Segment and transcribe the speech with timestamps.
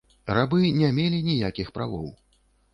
[0.37, 2.13] Рабы не мелі ніякіх правоў.